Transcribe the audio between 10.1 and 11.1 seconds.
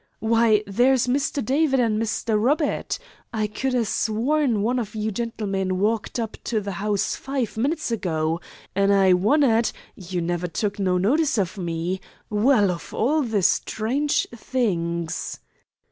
never took no